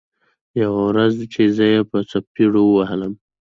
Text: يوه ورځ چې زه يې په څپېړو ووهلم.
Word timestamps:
يوه 0.61 0.81
ورځ 0.89 1.15
چې 1.33 1.41
زه 1.55 1.65
يې 1.73 1.81
په 1.89 1.97
څپېړو 2.09 2.61
ووهلم. 2.67 3.13